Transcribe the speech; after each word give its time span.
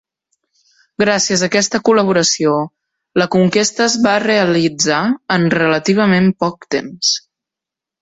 Gràcies 1.03 1.43
a 1.43 1.49
aquesta 1.51 1.81
col·laboració 1.89 2.55
la 3.23 3.29
conquesta 3.37 3.87
es 3.89 3.99
va 4.09 4.17
realitzar 4.27 5.05
en 5.39 5.49
relativament 5.59 6.37
poc 6.47 6.71
temps. 6.79 7.17